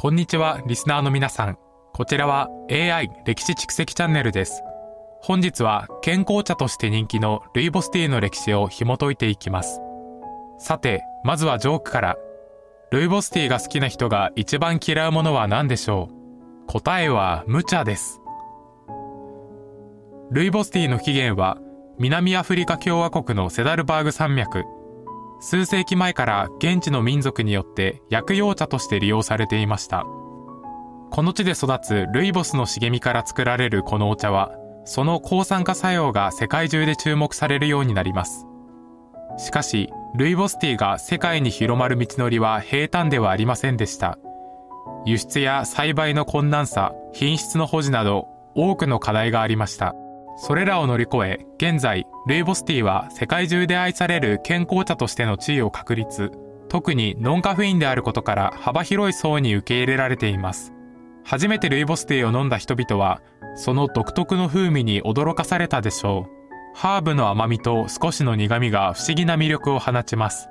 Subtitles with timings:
[0.00, 1.58] こんにちは、リスナーの皆さん。
[1.92, 4.62] こちらは AI 歴史蓄積チャンネルです。
[5.22, 9.80] 本日は健康茶として人気のルイボスティーの歴史を紐解いていきます。
[10.60, 12.16] さて、まずはジョークから。
[12.92, 16.66] ルイボスティーが好きな人が一番嫌うものは何でしょう？
[16.68, 18.20] 答えは無茶です。
[20.30, 21.58] ルイボスティーの起源は
[21.98, 24.62] 南アフリカ共和国のセダルバーグ山脈。
[25.40, 30.04] 数世紀前から現地の民族によって薬用茶として利用されていました。
[31.10, 34.52] この地で育つルイボスの茂みから作られるこのお茶は、
[34.84, 38.46] その抗酸化作用が世界中で注目されるようになります。
[39.36, 44.18] しかし、ルイボスティーが世界に広まる道のりは平坦ではありませんでした。
[45.04, 49.94] 輸出や栽培の困難さ、品質の保持など多くの課題がありました。
[50.40, 56.30] それらを乗り越え、現在、ルイボスティーは世界中で愛される健康茶としての地位を確立。
[56.68, 60.72] 特にノンカフェインであることから幅広い層に受け入れられています。
[61.24, 63.20] 初めてルイボスティーを飲んだ人々は、
[63.56, 66.30] その独特の風味に驚かされたでしょう。
[66.76, 70.48] ハーブの甘みと少しの苦みが不思議な魅力を放ちます。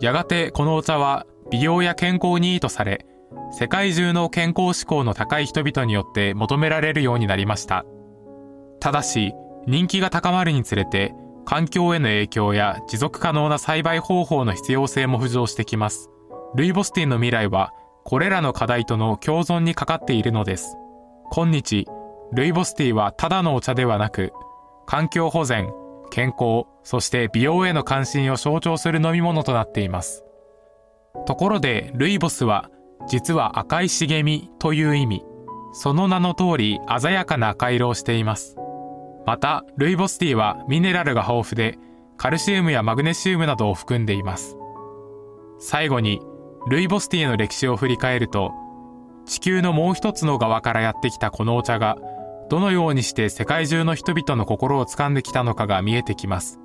[0.00, 3.06] やがてこのお茶は美容や健康にいいとされ、
[3.52, 7.84] 世界中の健康志向の高い人々によって求められるようになりました。
[8.84, 9.34] ただし、
[9.66, 11.14] 人気が高まるにつれて、
[11.46, 16.10] 環境への影響や持続可能な栽培方法の必要性も浮上してきます。
[16.54, 17.72] ルイボスティーの未来は、
[18.04, 20.76] これらの課題との共存にかかっているのです。
[21.32, 21.86] 今日、
[22.34, 24.34] ルイボスティーはただのお茶ではなく、
[24.84, 25.72] 環境保全、
[26.10, 30.26] 健康、そして美容への関心を象徴する飲み物となっています。
[31.24, 32.68] ところで、ルイボスは、
[33.08, 35.24] 実は赤い茂みという意味。
[35.72, 38.58] その名の通り鮮やかな赤色をしています。
[39.26, 41.78] また、ルイボスティーはミネラルが豊富で、
[42.16, 44.56] カルシウムやマグネシウムなどを含んでいます。
[45.58, 46.20] 最後に、
[46.68, 48.52] ルイボスティーの歴史を振り返ると、
[49.26, 51.96] 地球のもう一つの側からやってきたこのお茶が、
[52.50, 56.60] どのようにして世界中の人々の心を掴んできたのかが見えてきます。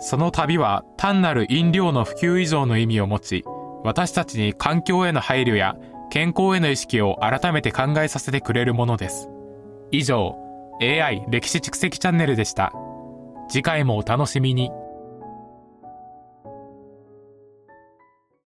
[0.00, 3.44] その旅は単なる飲料の普及以上の意味を持ち、
[3.84, 5.76] 私たちに環境への配慮や
[6.10, 9.30] 健康への意識を改めて考えさせてくれるものです。
[9.92, 10.36] 以上、
[10.80, 12.72] AI 歴史蓄積チャンネルでした。
[13.48, 14.70] 次回もお楽しみに。